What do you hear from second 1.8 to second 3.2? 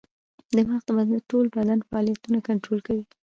فعالیتونه کنټرول کوي.